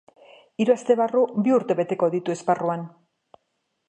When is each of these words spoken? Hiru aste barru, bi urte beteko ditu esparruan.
Hiru 0.63 0.73
aste 0.75 0.95
barru, 1.01 1.21
bi 1.47 1.53
urte 1.57 1.77
beteko 1.81 2.09
ditu 2.15 2.33
esparruan. 2.39 2.87